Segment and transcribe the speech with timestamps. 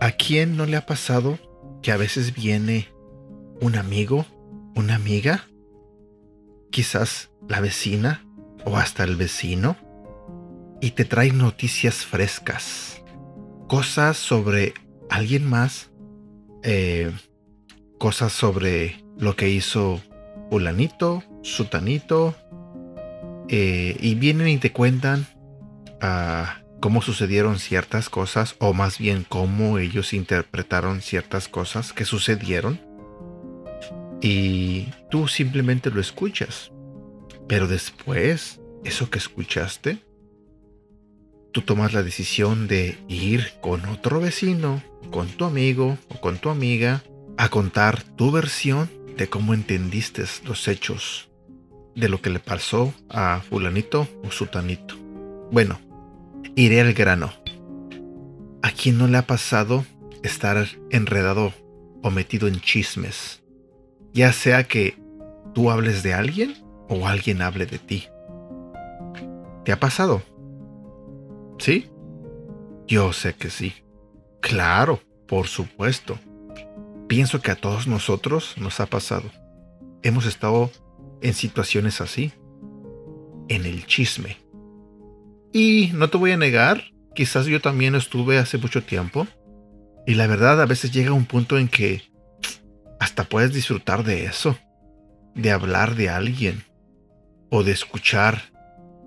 [0.00, 1.38] ¿A quién no le ha pasado
[1.82, 2.88] que a veces viene
[3.62, 4.26] un amigo,
[4.74, 5.46] una amiga,
[6.70, 8.22] quizás la vecina
[8.66, 9.76] o hasta el vecino,
[10.82, 13.02] y te trae noticias frescas,
[13.66, 14.74] cosas sobre
[15.14, 15.92] alguien más,
[16.64, 17.12] eh,
[17.98, 20.00] cosas sobre lo que hizo
[20.50, 22.34] fulanito, sutanito,
[23.48, 25.26] eh, y vienen y te cuentan
[26.00, 32.80] a cómo sucedieron ciertas cosas, o más bien cómo ellos interpretaron ciertas cosas que sucedieron.
[34.20, 36.72] Y tú simplemente lo escuchas.
[37.46, 39.98] Pero después, eso que escuchaste,
[41.54, 46.50] tú tomas la decisión de ir con otro vecino, con tu amigo o con tu
[46.50, 47.02] amiga,
[47.38, 51.30] a contar tu versión de cómo entendiste los hechos
[51.94, 54.96] de lo que le pasó a fulanito o sutanito.
[55.50, 55.78] Bueno,
[56.56, 57.32] Iré al grano.
[58.62, 59.84] ¿A quién no le ha pasado
[60.22, 61.52] estar enredado
[62.00, 63.42] o metido en chismes?
[64.12, 64.96] Ya sea que
[65.52, 66.54] tú hables de alguien
[66.88, 68.06] o alguien hable de ti.
[69.64, 70.22] ¿Te ha pasado?
[71.58, 71.90] ¿Sí?
[72.86, 73.74] Yo sé que sí.
[74.40, 76.18] Claro, por supuesto.
[77.08, 79.30] Pienso que a todos nosotros nos ha pasado.
[80.02, 80.70] Hemos estado
[81.22, 82.32] en situaciones así.
[83.48, 84.38] En el chisme.
[85.52, 89.26] Y no te voy a negar, quizás yo también estuve hace mucho tiempo.
[90.06, 92.02] Y la verdad a veces llega un punto en que
[93.00, 94.58] hasta puedes disfrutar de eso.
[95.34, 96.64] De hablar de alguien.
[97.50, 98.42] O de escuchar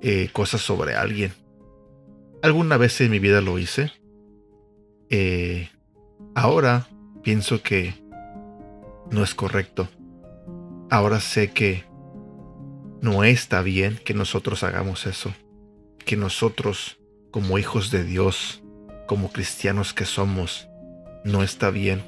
[0.00, 1.32] eh, cosas sobre alguien.
[2.46, 3.92] Alguna vez en mi vida lo hice.
[5.10, 5.68] Eh,
[6.34, 6.86] ahora
[7.22, 7.94] pienso que
[9.10, 9.88] no es correcto.
[10.90, 11.84] Ahora sé que
[13.02, 15.32] no está bien que nosotros hagamos eso
[16.06, 16.98] que nosotros,
[17.32, 18.62] como hijos de Dios,
[19.08, 20.68] como cristianos que somos,
[21.24, 22.00] no está bien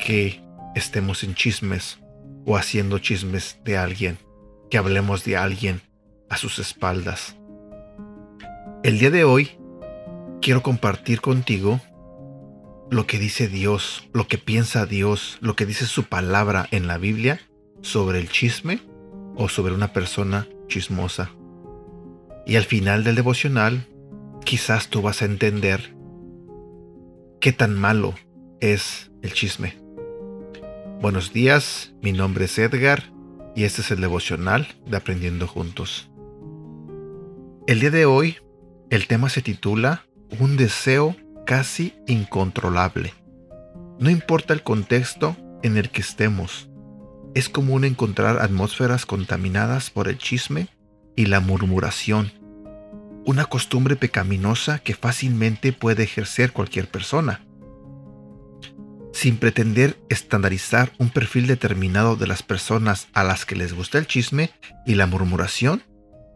[0.00, 0.40] que
[0.74, 1.98] estemos en chismes
[2.46, 4.18] o haciendo chismes de alguien,
[4.70, 5.82] que hablemos de alguien
[6.30, 7.36] a sus espaldas.
[8.82, 9.58] El día de hoy
[10.44, 11.80] quiero compartir contigo
[12.90, 16.98] lo que dice Dios, lo que piensa Dios, lo que dice su palabra en la
[16.98, 17.40] Biblia
[17.80, 18.82] sobre el chisme
[19.36, 21.30] o sobre una persona chismosa.
[22.44, 23.86] Y al final del devocional,
[24.44, 25.96] quizás tú vas a entender
[27.40, 28.12] qué tan malo
[28.60, 29.78] es el chisme.
[31.00, 33.04] Buenos días, mi nombre es Edgar
[33.56, 36.10] y este es el devocional de Aprendiendo Juntos.
[37.66, 38.36] El día de hoy,
[38.90, 40.04] el tema se titula
[40.40, 41.14] Un deseo
[41.46, 43.14] casi incontrolable.
[44.00, 46.68] No importa el contexto en el que estemos,
[47.34, 50.68] es común encontrar atmósferas contaminadas por el chisme
[51.14, 52.32] y la murmuración,
[53.24, 57.44] una costumbre pecaminosa que fácilmente puede ejercer cualquier persona.
[59.12, 64.08] Sin pretender estandarizar un perfil determinado de las personas a las que les gusta el
[64.08, 64.50] chisme
[64.84, 65.84] y la murmuración,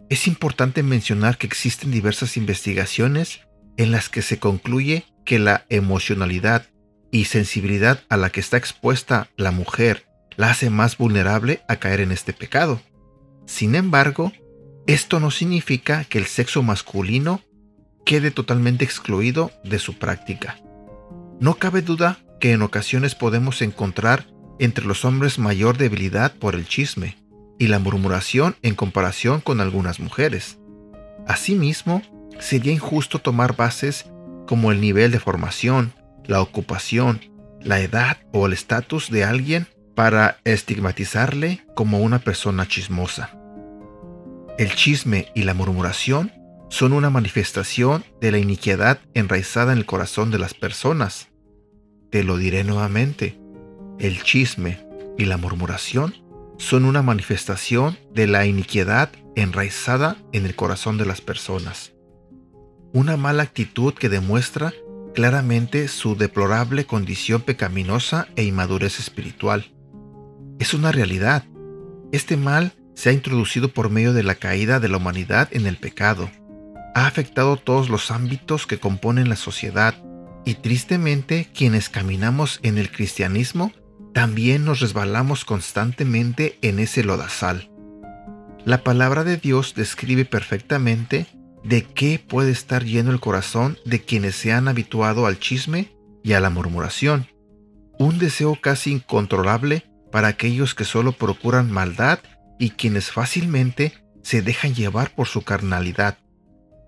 [0.09, 3.41] es importante mencionar que existen diversas investigaciones
[3.79, 6.67] en las que se concluye que la emocionalidad
[7.11, 10.07] y sensibilidad a la que está expuesta la mujer
[10.37, 12.81] la hace más vulnerable a caer en este pecado.
[13.47, 14.33] Sin embargo,
[14.87, 17.41] esto no significa que el sexo masculino
[18.05, 20.59] quede totalmente excluido de su práctica.
[21.41, 24.27] No cabe duda que en ocasiones podemos encontrar
[24.59, 27.17] entre los hombres mayor debilidad por el chisme
[27.59, 30.59] y la murmuración en comparación con algunas mujeres.
[31.27, 32.03] Asimismo,
[32.39, 34.07] sería injusto tomar bases
[34.47, 35.93] como el nivel de formación,
[36.25, 37.21] la ocupación,
[37.61, 43.31] la edad o el estatus de alguien para estigmatizarle como una persona chismosa.
[44.59, 46.33] El chisme y la murmuración
[46.69, 51.29] son una manifestación de la iniquidad enraizada en el corazón de las personas.
[52.11, 53.39] Te lo diré nuevamente.
[53.99, 54.87] El chisme
[55.17, 56.15] y la murmuración
[56.59, 61.93] son una manifestación de la iniquidad enraizada en el corazón de las personas.
[62.93, 64.73] Una mala actitud que demuestra
[65.15, 69.73] claramente su deplorable condición pecaminosa e inmadurez espiritual.
[70.59, 71.45] Es una realidad.
[72.13, 75.77] Este mal se ha introducido por medio de la caída de la humanidad en el
[75.77, 76.31] pecado.
[76.95, 79.95] Ha afectado todos los ámbitos que componen la sociedad
[80.45, 83.73] y tristemente quienes caminamos en el cristianismo
[84.15, 87.71] también nos resbalamos constantemente en ese lodazal.
[88.65, 91.27] La palabra de Dios describe perfectamente
[91.69, 95.93] de qué puede estar lleno el corazón de quienes se han habituado al chisme
[96.25, 97.29] y a la murmuración.
[98.01, 102.21] un deseo casi incontrolable para aquellos que solo procuran maldad
[102.57, 103.93] y quienes fácilmente
[104.23, 106.17] se dejan llevar por su carnalidad.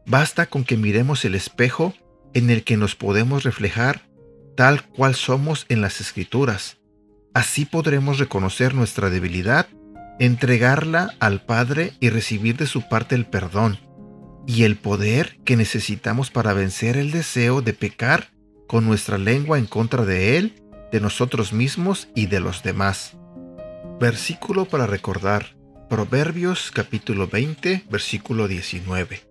[0.06, 1.93] Basta con que miremos el espejo
[2.33, 4.03] en el que nos podemos reflejar
[4.56, 6.79] tal cual somos en las escrituras.
[7.35, 9.67] Así podremos reconocer nuestra debilidad,
[10.21, 13.90] entregarla al Padre y recibir de su parte el perdón
[14.50, 18.32] y el poder que necesitamos para vencer el deseo de pecar
[18.67, 20.61] con nuestra lengua en contra de Él,
[20.91, 23.17] de nosotros mismos y de los demás.
[24.00, 25.55] Versículo para recordar.
[25.88, 29.23] Proverbios capítulo 20, versículo 19.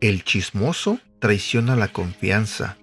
[0.00, 2.76] El chismoso traiciona la confianza.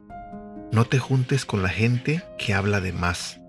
[0.73, 3.39] No te juntes con la gente que habla de más.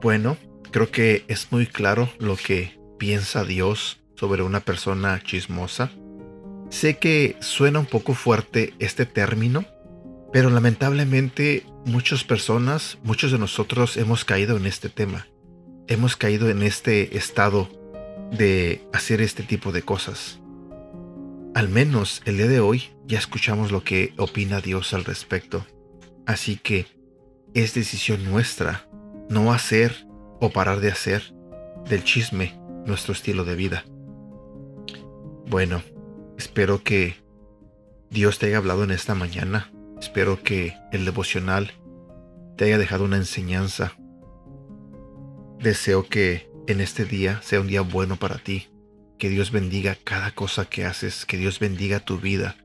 [0.00, 0.38] Bueno,
[0.70, 5.90] creo que es muy claro lo que piensa Dios sobre una persona chismosa.
[6.70, 9.64] Sé que suena un poco fuerte este término,
[10.32, 15.26] pero lamentablemente muchas personas, muchos de nosotros hemos caído en este tema.
[15.86, 17.68] Hemos caído en este estado
[18.32, 20.40] de hacer este tipo de cosas.
[21.54, 25.64] Al menos el día de hoy ya escuchamos lo que opina Dios al respecto.
[26.26, 26.86] Así que
[27.54, 28.88] es decisión nuestra
[29.30, 30.06] no hacer
[30.40, 31.32] o parar de hacer
[31.88, 33.84] del chisme nuestro estilo de vida.
[35.46, 35.82] Bueno,
[36.56, 37.16] espero que
[38.08, 39.70] Dios te haya hablado en esta mañana.
[40.00, 41.72] Espero que el devocional
[42.56, 43.92] te haya dejado una enseñanza.
[45.58, 48.70] Deseo que en este día sea un día bueno para ti.
[49.18, 52.56] Que Dios bendiga cada cosa que haces, que Dios bendiga tu vida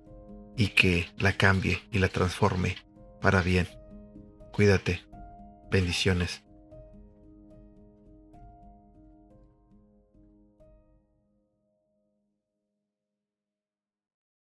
[0.56, 2.78] y que la cambie y la transforme
[3.20, 3.68] para bien.
[4.54, 5.02] Cuídate.
[5.70, 6.44] Bendiciones.